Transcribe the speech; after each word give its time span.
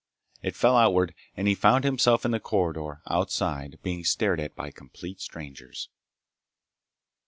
It 0.41 0.55
fell 0.55 0.75
outward 0.77 1.13
and 1.37 1.47
he 1.47 1.53
found 1.53 1.83
himself 1.83 2.25
in 2.25 2.31
the 2.31 2.39
corridor 2.39 3.03
outside, 3.05 3.77
being 3.83 4.03
stared 4.03 4.39
at 4.39 4.55
by 4.55 4.71
complete 4.71 5.21
strangers. 5.21 5.89